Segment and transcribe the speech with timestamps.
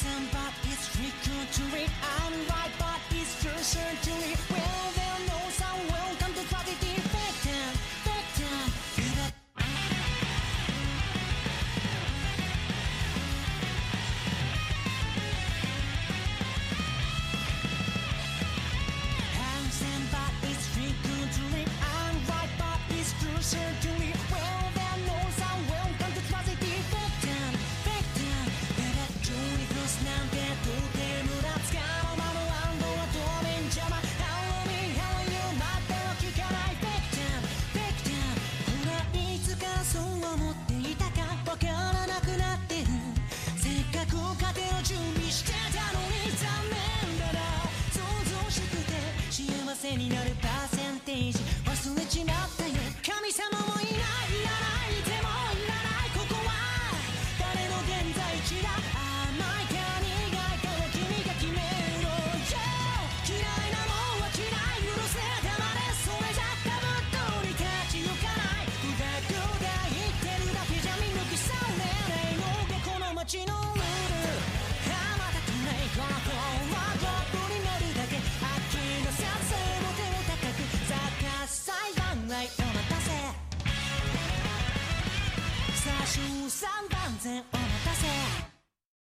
[0.00, 2.09] Somebody's freaking to read.
[50.00, 52.69] になるパーセンテージ忘れちまった
[86.10, 88.49] 13番線お待たせ。